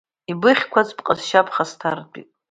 [0.31, 2.29] Ибыхьқәаз бҟазшьа ԥхасҭартәит.